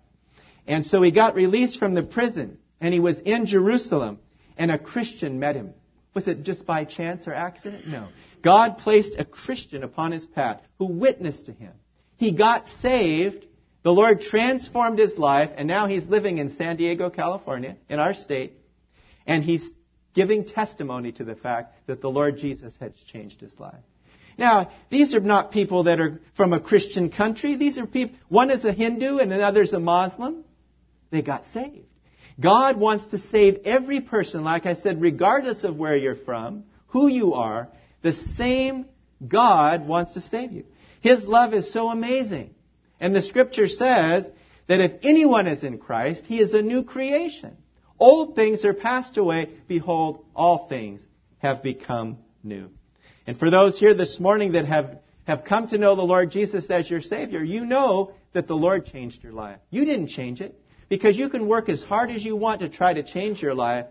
[0.66, 4.18] And so he got released from the prison and he was in Jerusalem
[4.56, 5.74] and a Christian met him.
[6.12, 7.86] Was it just by chance or accident?
[7.86, 8.08] No.
[8.42, 11.74] God placed a Christian upon his path who witnessed to him.
[12.16, 13.46] He got saved.
[13.88, 18.12] The Lord transformed his life and now he's living in San Diego, California, in our
[18.12, 18.52] state.
[19.26, 19.70] And he's
[20.12, 23.80] giving testimony to the fact that the Lord Jesus has changed his life.
[24.36, 27.56] Now, these are not people that are from a Christian country.
[27.56, 30.44] These are people, one is a Hindu and another is a Muslim.
[31.10, 31.86] They got saved.
[32.38, 37.08] God wants to save every person, like I said, regardless of where you're from, who
[37.08, 37.68] you are,
[38.02, 38.84] the same
[39.26, 40.66] God wants to save you.
[41.00, 42.54] His love is so amazing.
[43.00, 44.28] And the scripture says
[44.66, 47.56] that if anyone is in Christ, he is a new creation.
[47.98, 49.50] Old things are passed away.
[49.66, 51.04] Behold, all things
[51.38, 52.70] have become new.
[53.26, 56.70] And for those here this morning that have, have come to know the Lord Jesus
[56.70, 59.58] as your Savior, you know that the Lord changed your life.
[59.70, 60.58] You didn't change it.
[60.88, 63.86] Because you can work as hard as you want to try to change your life.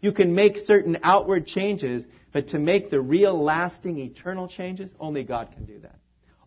[0.00, 5.22] You can make certain outward changes, but to make the real, lasting, eternal changes, only
[5.22, 5.96] God can do that.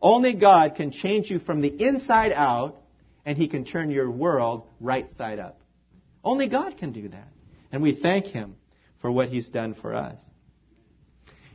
[0.05, 2.79] Only God can change you from the inside out,
[3.25, 5.59] and He can turn your world right side up.
[6.23, 7.27] Only God can do that.
[7.71, 8.55] And we thank Him
[9.01, 10.21] for what He's done for us.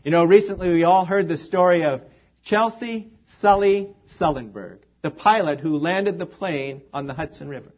[0.03, 2.01] You know, recently we all heard the story of
[2.43, 7.73] Chesley Sully Sullenberg, the pilot who landed the plane on the Hudson River.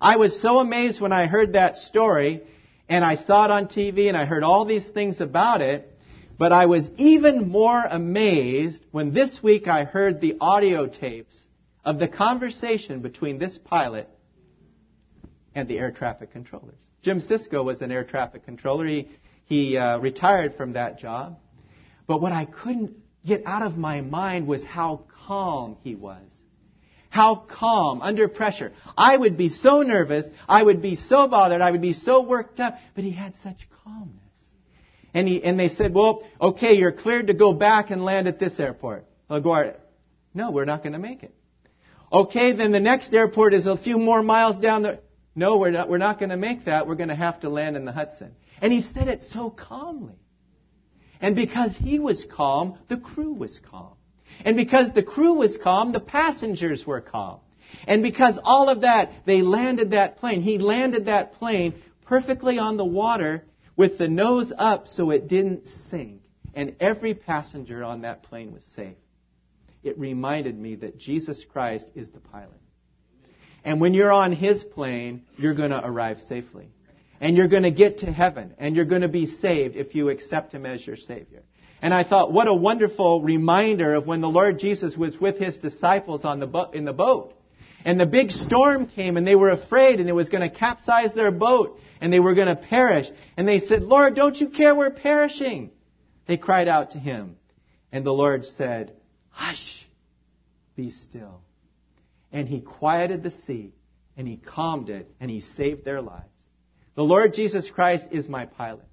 [0.00, 2.44] I was so amazed when I heard that story
[2.88, 5.92] and I saw it on TV and I heard all these things about it.
[6.38, 11.42] But I was even more amazed when this week I heard the audio tapes
[11.84, 14.08] of the conversation between this pilot
[15.52, 16.78] and the air traffic controllers.
[17.02, 18.86] Jim Sisko was an air traffic controller.
[18.86, 19.08] He,
[19.46, 21.40] he uh, retired from that job.
[22.06, 22.92] But what I couldn't
[23.26, 26.30] get out of my mind was how calm he was.
[27.10, 28.72] How calm under pressure.
[28.96, 30.30] I would be so nervous.
[30.48, 31.62] I would be so bothered.
[31.62, 32.78] I would be so worked up.
[32.94, 34.27] But he had such calmness.
[35.18, 38.38] And, he, and they said, well, okay, you're cleared to go back and land at
[38.38, 39.04] this airport.
[39.28, 39.74] LaGuardia.
[40.32, 41.34] No, we're not going to make it.
[42.12, 45.00] Okay, then the next airport is a few more miles down the.
[45.34, 46.86] No, we're not, we're not going to make that.
[46.86, 48.36] We're going to have to land in the Hudson.
[48.62, 50.14] And he said it so calmly.
[51.20, 53.94] And because he was calm, the crew was calm.
[54.44, 57.40] And because the crew was calm, the passengers were calm.
[57.88, 60.42] And because all of that, they landed that plane.
[60.42, 61.74] He landed that plane
[62.06, 63.42] perfectly on the water
[63.78, 66.20] with the nose up so it didn't sink.
[66.52, 68.96] And every passenger on that plane was safe.
[69.84, 72.60] It reminded me that Jesus Christ is the pilot.
[73.64, 76.68] And when you're on his plane, you're going to arrive safely.
[77.20, 78.54] And you're going to get to heaven.
[78.58, 81.44] And you're going to be saved if you accept him as your Savior.
[81.80, 85.58] And I thought, what a wonderful reminder of when the Lord Jesus was with his
[85.58, 87.34] disciples on the bo- in the boat.
[87.84, 91.14] And the big storm came and they were afraid and it was going to capsize
[91.14, 93.08] their boat and they were going to perish.
[93.36, 95.70] And they said, Lord, don't you care we're perishing?
[96.26, 97.36] They cried out to him.
[97.90, 98.92] And the Lord said,
[99.30, 99.88] Hush,
[100.76, 101.40] be still.
[102.32, 103.72] And he quieted the sea
[104.16, 106.24] and he calmed it and he saved their lives.
[106.94, 108.84] The Lord Jesus Christ is my pilot.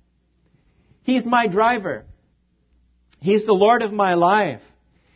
[1.03, 2.05] He's my driver.
[3.19, 4.61] He's the Lord of my life.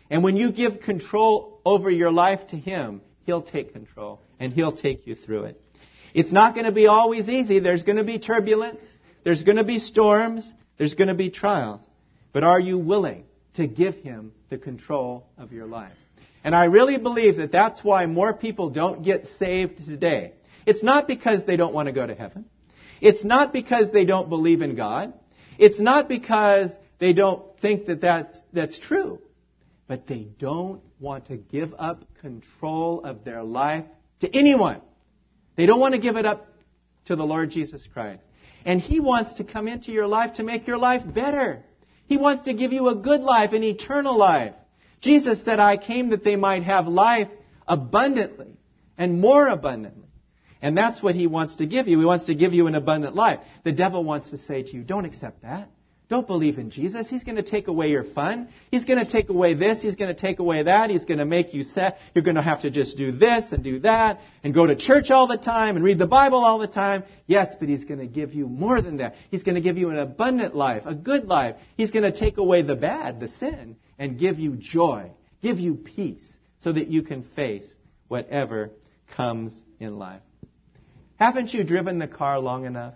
[0.10, 4.76] And when you give control over your life to Him, He'll take control and He'll
[4.76, 5.62] take you through it.
[6.14, 7.60] It's not going to be always easy.
[7.60, 8.86] There's going to be turbulence.
[9.24, 10.52] There's going to be storms.
[10.78, 11.82] There's going to be trials.
[12.32, 15.94] But are you willing to give Him the control of your life?
[16.44, 20.34] And I really believe that that's why more people don't get saved today.
[20.66, 22.46] It's not because they don't want to go to heaven.
[23.02, 25.14] It's not because they don't believe in God.
[25.58, 29.22] It's not because they don't think that that's, that's true.
[29.88, 33.86] But they don't want to give up control of their life
[34.22, 34.82] to anyone.
[35.60, 36.48] They don't want to give it up
[37.08, 38.22] to the Lord Jesus Christ.
[38.64, 41.66] And He wants to come into your life to make your life better.
[42.08, 44.54] He wants to give you a good life, an eternal life.
[45.02, 47.28] Jesus said, I came that they might have life
[47.68, 48.58] abundantly
[48.98, 50.08] and more abundantly.
[50.62, 52.00] And that's what He wants to give you.
[52.00, 53.42] He wants to give you an abundant life.
[53.66, 55.70] The devil wants to say to you, don't accept that.
[56.10, 57.08] Don't believe in Jesus.
[57.08, 58.50] He's going to take away your fun.
[58.72, 59.84] He's going to take away this.
[59.84, 60.90] He's going to take away that.
[60.90, 61.98] He's going to make you sad.
[62.16, 65.12] You're going to have to just do this and do that and go to church
[65.12, 67.04] all the time and read the Bible all the time.
[67.28, 69.14] Yes, but He's going to give you more than that.
[69.30, 71.58] He's going to give you an abundant life, a good life.
[71.78, 75.12] He's going to take away the bad, the sin, and give you joy,
[75.44, 77.72] give you peace so that you can face
[78.08, 78.72] whatever
[79.16, 80.22] comes in life.
[81.20, 82.96] Haven't you driven the car long enough?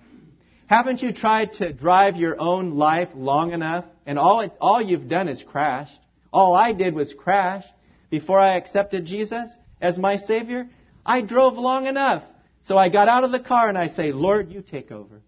[0.68, 5.08] Haven't you tried to drive your own life long enough and all, it, all you've
[5.08, 6.00] done is crashed?
[6.32, 7.66] All I did was crash
[8.10, 9.50] before I accepted Jesus
[9.82, 10.70] as my Savior.
[11.06, 12.24] I drove long enough.
[12.64, 15.22] So I got out of the car and I say, Lord, you take over.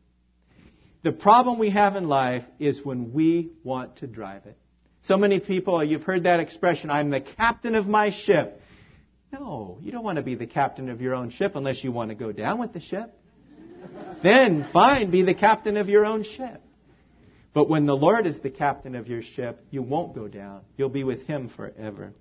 [1.03, 4.57] The problem we have in life is when we want to drive it.
[5.03, 8.61] So many people, you've heard that expression, I'm the captain of my ship.
[9.31, 12.09] No, you don't want to be the captain of your own ship unless you want
[12.09, 13.13] to go down with the ship
[14.23, 16.61] then fine, be the captain of your own ship.
[17.53, 20.61] But when the Lord is the captain of your ship, you won't go down.
[20.77, 22.13] You'll be with Him forever.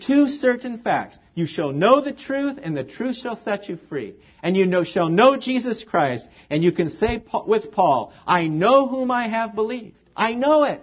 [0.00, 1.18] Two certain facts.
[1.34, 4.14] You shall know the truth, and the truth shall set you free.
[4.42, 8.86] And you know, shall know Jesus Christ, and you can say with Paul, I know
[8.86, 9.96] whom I have believed.
[10.14, 10.80] I know it.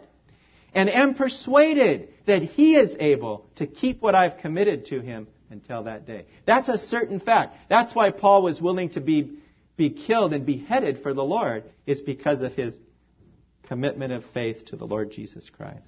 [0.74, 5.84] And am persuaded that he is able to keep what I've committed to him until
[5.84, 6.26] that day.
[6.46, 7.56] That's a certain fact.
[7.70, 9.38] That's why Paul was willing to be,
[9.76, 12.80] be killed and beheaded for the Lord, is because of his
[13.64, 15.82] commitment of faith to the Lord Jesus Christ.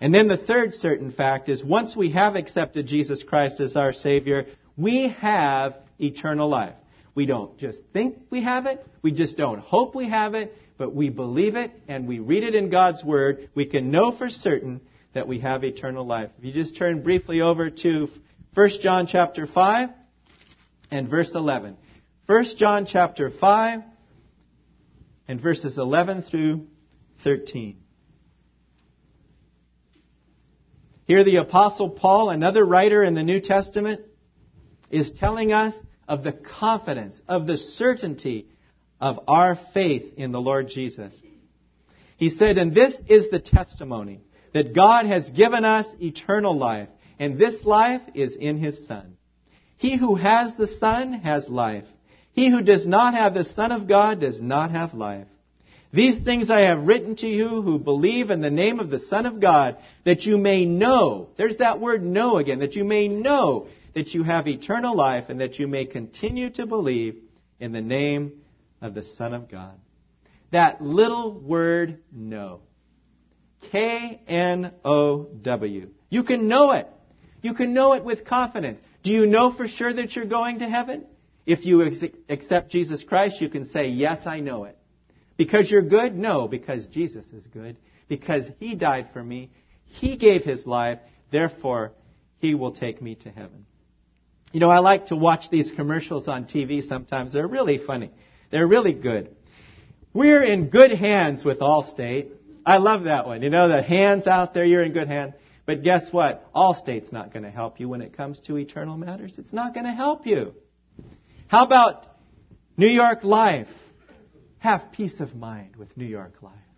[0.00, 3.92] And then the third certain fact is once we have accepted Jesus Christ as our
[3.92, 6.74] Savior, we have eternal life.
[7.14, 10.94] We don't just think we have it, we just don't hope we have it, but
[10.94, 13.50] we believe it and we read it in God's Word.
[13.54, 14.80] We can know for certain
[15.12, 16.30] that we have eternal life.
[16.38, 18.08] If you just turn briefly over to
[18.54, 19.90] 1 John chapter 5
[20.90, 21.76] and verse 11.
[22.26, 23.82] 1 John chapter 5
[25.28, 26.66] and verses 11 through
[27.22, 27.76] 13.
[31.06, 34.00] Here, the Apostle Paul, another writer in the New Testament,
[34.90, 35.74] is telling us
[36.08, 38.48] of the confidence, of the certainty
[39.02, 41.20] of our faith in the Lord Jesus.
[42.16, 44.22] He said, And this is the testimony
[44.54, 49.18] that God has given us eternal life, and this life is in His Son.
[49.76, 51.84] He who has the Son has life.
[52.34, 55.28] He who does not have the Son of God does not have life.
[55.92, 59.26] These things I have written to you who believe in the name of the Son
[59.26, 63.68] of God, that you may know, there's that word know again, that you may know
[63.94, 67.22] that you have eternal life and that you may continue to believe
[67.60, 68.42] in the name
[68.80, 69.78] of the Son of God.
[70.50, 72.62] That little word know.
[73.70, 75.88] K N O W.
[76.10, 76.88] You can know it.
[77.40, 78.80] You can know it with confidence.
[79.04, 81.06] Do you know for sure that you're going to heaven?
[81.46, 81.82] If you
[82.28, 84.78] accept Jesus Christ, you can say, Yes, I know it.
[85.36, 86.16] Because you're good?
[86.16, 87.76] No, because Jesus is good.
[88.08, 89.50] Because He died for me.
[89.84, 91.00] He gave His life.
[91.30, 91.92] Therefore,
[92.38, 93.66] He will take me to heaven.
[94.52, 97.32] You know, I like to watch these commercials on TV sometimes.
[97.32, 98.10] They're really funny.
[98.50, 99.34] They're really good.
[100.12, 102.30] We're in good hands with Allstate.
[102.64, 103.42] I love that one.
[103.42, 105.34] You know, the hands out there, you're in good hands.
[105.66, 106.52] But guess what?
[106.54, 109.38] Allstate's not going to help you when it comes to eternal matters.
[109.38, 110.54] It's not going to help you.
[111.54, 112.08] How about
[112.76, 113.68] New York Life?
[114.58, 116.68] have peace of mind with New York Life.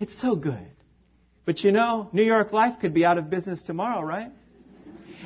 [0.00, 0.72] It's so good.
[1.44, 4.32] But you know, New York Life could be out of business tomorrow, right?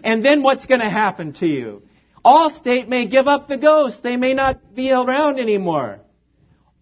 [0.05, 1.85] And then what's going to happen to you?
[2.23, 4.03] Allstate may give up the ghost.
[4.03, 6.01] They may not be around anymore.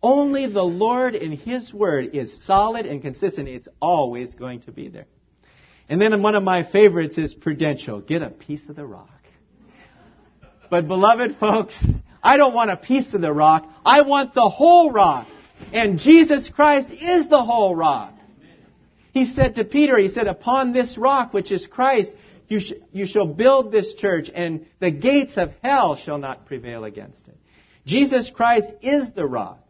[0.03, 3.47] Only the Lord and His Word is solid and consistent.
[3.47, 5.07] It's always going to be there.
[5.89, 8.01] And then one of my favorites is Prudential.
[8.01, 9.24] Get a piece of the rock.
[10.75, 11.87] But beloved folks,
[12.21, 13.65] I don't want a piece of the rock.
[13.87, 15.29] I want the whole rock.
[15.73, 18.13] And Jesus Christ is the whole rock.
[19.13, 22.11] He said to Peter, He said, Upon this rock, which is Christ,
[22.49, 26.83] you, sh- you shall build this church, and the gates of hell shall not prevail
[26.83, 27.39] against it.
[27.87, 29.61] Jesus Christ is the rock.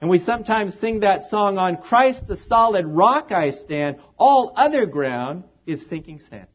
[0.00, 4.86] And we sometimes sing that song, On Christ the solid rock I stand, all other
[4.86, 6.46] ground is sinking sand.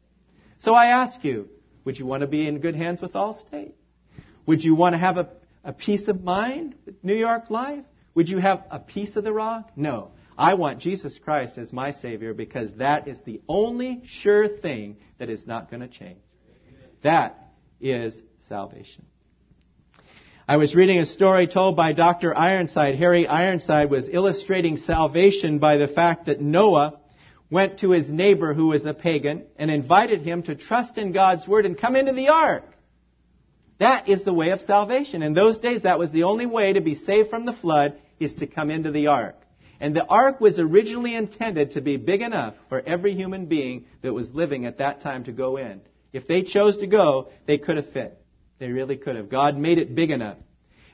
[0.58, 1.49] So I ask you,
[1.89, 3.71] would you want to be in good hands with Allstate?
[4.45, 5.28] Would you want to have a,
[5.63, 7.84] a peace of mind with New York life?
[8.13, 9.71] Would you have a piece of the rock?
[9.75, 10.12] No.
[10.38, 15.32] I want Jesus Christ as my Savior because that is the only sure thing that
[15.32, 16.19] is not going to change.
[17.02, 19.08] That is salvation.
[20.47, 22.38] I was reading a story told by Dr.
[22.38, 22.99] Ironside.
[22.99, 26.98] Harry Ironside was illustrating salvation by the fact that Noah
[27.49, 31.47] went to his neighbor who was a pagan and invited him to trust in God's
[31.47, 32.63] word and come into the ark.
[33.79, 35.23] That is the way of salvation.
[35.23, 38.35] In those days, that was the only way to be saved from the flood is
[38.35, 39.35] to come into the ark.
[39.79, 44.13] And the ark was originally intended to be big enough for every human being that
[44.13, 45.81] was living at that time to go in.
[46.12, 48.21] If they chose to go, they could have fit.
[48.59, 49.29] They really could have.
[49.29, 50.38] God made it big enough.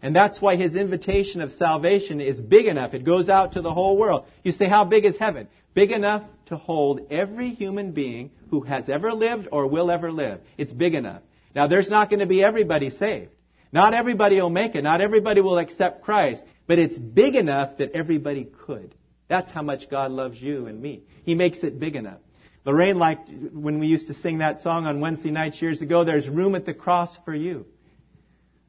[0.02, 2.94] And that's why his invitation of salvation is big enough.
[2.94, 4.26] It goes out to the whole world.
[4.44, 5.48] You say, how big is heaven?
[5.74, 10.42] Big enough to hold every human being who has ever lived or will ever live.
[10.58, 11.22] It's big enough.
[11.56, 13.32] Now, there's not going to be everybody saved.
[13.72, 14.84] Not everybody will make it.
[14.84, 16.44] Not everybody will accept Christ.
[16.68, 18.96] But it's big enough that everybody could.
[19.28, 21.04] That's how much God loves you and me.
[21.24, 22.20] He makes it big enough.
[22.64, 26.28] Lorraine liked when we used to sing that song on Wednesday nights years ago, there's
[26.28, 27.66] room at the cross for you.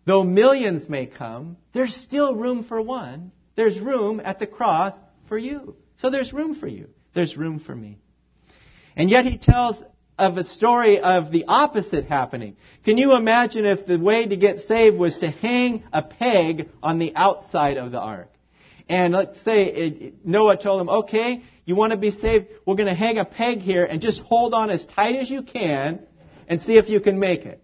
[0.06, 3.32] Though millions may come, there's still room for one.
[3.56, 4.94] There's room at the cross
[5.28, 5.76] for you.
[5.96, 6.88] So there's room for you.
[7.12, 7.98] There's room for me.
[8.94, 9.82] And yet he tells
[10.18, 12.56] of a story of the opposite happening.
[12.84, 16.98] Can you imagine if the way to get saved was to hang a peg on
[16.98, 18.30] the outside of the ark?
[18.88, 22.46] And let's say Noah told him, okay, you want to be saved?
[22.64, 25.42] We're going to hang a peg here and just hold on as tight as you
[25.42, 26.06] can
[26.48, 27.62] and see if you can make it.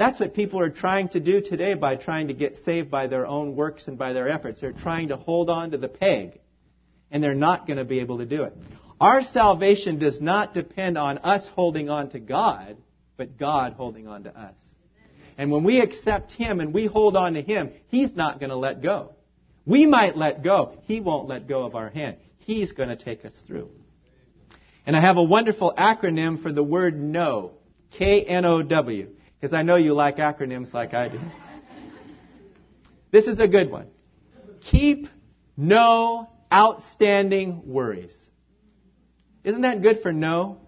[0.00, 3.26] That's what people are trying to do today by trying to get saved by their
[3.26, 4.62] own works and by their efforts.
[4.62, 6.40] They're trying to hold on to the peg,
[7.10, 8.56] and they're not going to be able to do it.
[8.98, 12.78] Our salvation does not depend on us holding on to God,
[13.18, 14.54] but God holding on to us.
[15.36, 18.56] And when we accept Him and we hold on to Him, He's not going to
[18.56, 19.12] let go.
[19.66, 20.78] We might let go.
[20.84, 22.16] He won't let go of our hand.
[22.38, 23.68] He's going to take us through.
[24.86, 27.52] And I have a wonderful acronym for the word know.
[27.98, 29.16] K-N-O-W.
[29.40, 31.18] Because I know you like acronyms like I do.
[33.10, 33.86] This is a good one.
[34.60, 35.08] Keep
[35.56, 38.14] no outstanding worries.
[39.42, 40.60] Isn't that good for no?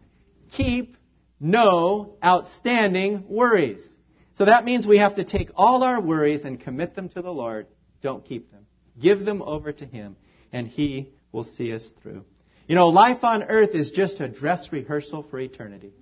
[0.53, 0.97] Keep
[1.39, 3.87] no outstanding worries.
[4.35, 7.33] So that means we have to take all our worries and commit them to the
[7.33, 7.67] Lord.
[8.03, 8.67] Don't keep them.
[9.01, 10.17] Give them over to Him,
[10.53, 12.25] and He will see us through.
[12.67, 15.93] You know, life on earth is just a dress rehearsal for eternity.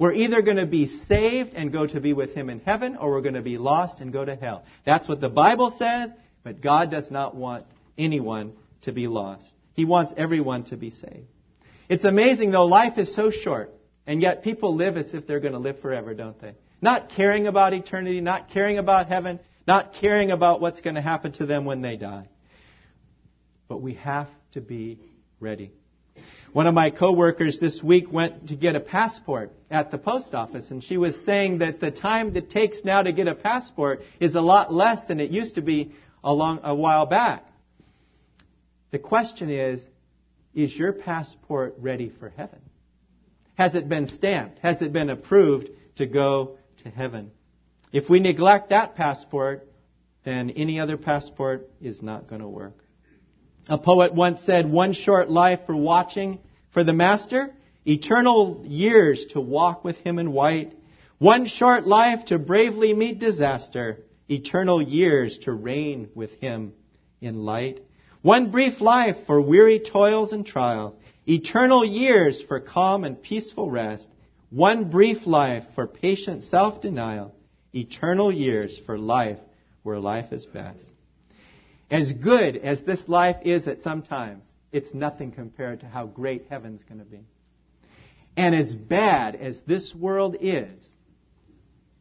[0.00, 3.10] We're either going to be saved and go to be with Him in heaven, or
[3.10, 4.64] we're going to be lost and go to hell.
[4.86, 6.08] That's what the Bible says,
[6.42, 7.66] but God does not want
[7.98, 9.52] anyone to be lost.
[9.74, 11.28] He wants everyone to be saved.
[11.90, 13.74] It's amazing though, life is so short,
[14.06, 16.54] and yet people live as if they're going to live forever, don't they?
[16.80, 21.32] Not caring about eternity, not caring about heaven, not caring about what's going to happen
[21.32, 22.26] to them when they die.
[23.68, 24.98] But we have to be
[25.40, 25.72] ready.
[26.52, 30.72] One of my coworkers this week went to get a passport at the post office,
[30.72, 34.34] and she was saying that the time it takes now to get a passport is
[34.34, 35.92] a lot less than it used to be
[36.24, 37.46] a, long, a while back.
[38.90, 39.86] The question is,
[40.52, 42.58] is your passport ready for heaven?
[43.54, 44.58] Has it been stamped?
[44.58, 47.30] Has it been approved to go to heaven?
[47.92, 49.68] If we neglect that passport,
[50.24, 52.82] then any other passport is not going to work.
[53.70, 56.40] A poet once said, one short life for watching
[56.72, 57.54] for the master,
[57.86, 60.72] eternal years to walk with him in white,
[61.18, 66.72] one short life to bravely meet disaster, eternal years to reign with him
[67.20, 67.78] in light.
[68.22, 70.96] One brief life for weary toils and trials,
[71.28, 74.08] eternal years for calm and peaceful rest,
[74.50, 77.32] one brief life for patient self-denial,
[77.72, 79.38] eternal years for life
[79.84, 80.90] where life is best.
[81.90, 86.46] As good as this life is at some times, it's nothing compared to how great
[86.48, 87.24] heaven's going to be.
[88.36, 90.88] And as bad as this world is,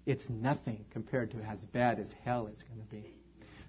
[0.05, 3.15] it's nothing compared to as bad as hell is going to be.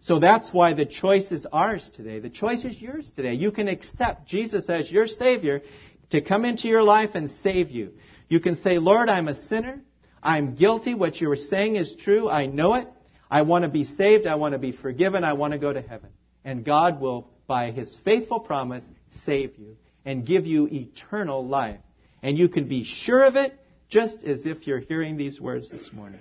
[0.02, 2.20] So that's why the choice is ours today.
[2.20, 3.34] The choice is yours today.
[3.34, 5.62] You can accept Jesus as your Savior
[6.10, 7.92] to come into your life and save you.
[8.28, 9.82] You can say, Lord, I'm a sinner.
[10.22, 10.94] I'm guilty.
[10.94, 12.28] What you were saying is true.
[12.28, 12.88] I know it.
[13.30, 14.26] I want to be saved.
[14.26, 15.24] I want to be forgiven.
[15.24, 16.10] I want to go to heaven.
[16.44, 18.84] And God will, by His faithful promise,
[19.24, 21.80] save you and give you eternal life.
[22.22, 23.58] And you can be sure of it
[23.88, 26.20] just as if you're hearing these words this morning.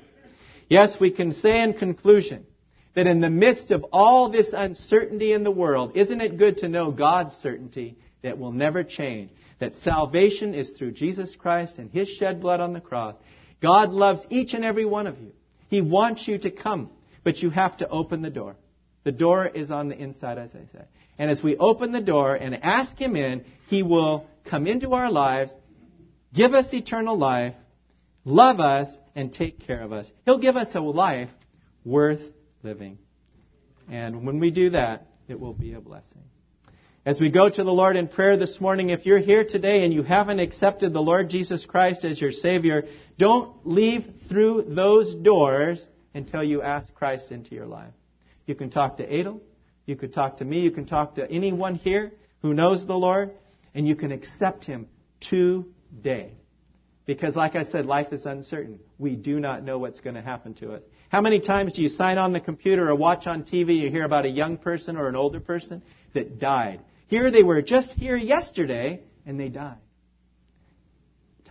[0.67, 2.45] Yes, we can say in conclusion
[2.93, 6.69] that in the midst of all this uncertainty in the world, isn't it good to
[6.69, 9.31] know God's certainty that will never change?
[9.59, 13.15] That salvation is through Jesus Christ and His shed blood on the cross.
[13.61, 15.31] God loves each and every one of you.
[15.67, 16.89] He wants you to come,
[17.23, 18.55] but you have to open the door.
[19.03, 20.85] The door is on the inside, as I say.
[21.17, 25.11] And as we open the door and ask Him in, He will come into our
[25.11, 25.53] lives,
[26.33, 27.55] give us eternal life,
[28.25, 30.11] love us, and take care of us.
[30.25, 31.29] He'll give us a life
[31.85, 32.21] worth
[32.63, 32.97] living.
[33.89, 36.23] And when we do that, it will be a blessing.
[37.05, 39.93] As we go to the Lord in prayer this morning, if you're here today and
[39.93, 42.83] you haven't accepted the Lord Jesus Christ as your Savior,
[43.17, 47.93] don't leave through those doors until you ask Christ into your life.
[48.45, 49.41] You can talk to Adel.
[49.85, 50.59] You could talk to me.
[50.59, 53.31] You can talk to anyone here who knows the Lord,
[53.73, 54.87] and you can accept Him
[55.19, 56.33] today.
[57.05, 58.79] Because, like I said, life is uncertain.
[58.97, 60.81] We do not know what's going to happen to us.
[61.09, 64.03] How many times do you sign on the computer or watch on TV, you hear
[64.03, 65.81] about a young person or an older person
[66.13, 66.81] that died?
[67.07, 69.77] Here they were just here yesterday, and they died.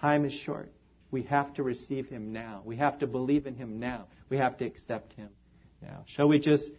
[0.00, 0.70] Time is short.
[1.10, 2.62] We have to receive Him now.
[2.64, 4.06] We have to believe in Him now.
[4.28, 5.30] We have to accept Him
[5.82, 6.04] now.
[6.06, 6.70] Shall we just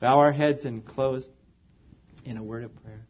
[0.00, 1.26] bow our heads and close
[2.24, 3.06] in a word of prayer?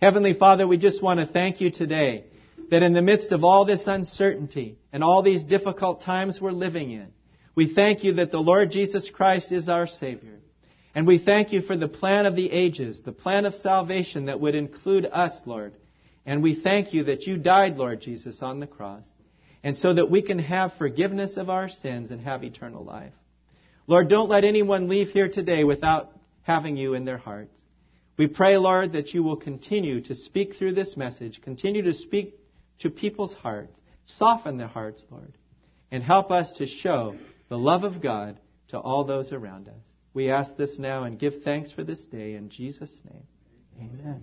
[0.00, 2.24] Heavenly Father, we just want to thank you today
[2.70, 6.90] that in the midst of all this uncertainty and all these difficult times we're living
[6.90, 7.12] in,
[7.54, 10.40] we thank you that the Lord Jesus Christ is our Savior.
[10.94, 14.40] And we thank you for the plan of the ages, the plan of salvation that
[14.40, 15.74] would include us, Lord.
[16.24, 19.06] And we thank you that you died, Lord Jesus, on the cross.
[19.64, 23.12] And so that we can have forgiveness of our sins and have eternal life.
[23.86, 26.10] Lord, don't let anyone leave here today without
[26.42, 27.54] having you in their hearts.
[28.16, 32.38] We pray, Lord, that you will continue to speak through this message, continue to speak
[32.80, 35.32] to people's hearts, soften their hearts, Lord,
[35.90, 37.16] and help us to show
[37.48, 38.38] the love of God
[38.68, 39.74] to all those around us.
[40.14, 43.24] We ask this now and give thanks for this day in Jesus' name.
[43.80, 44.20] Amen.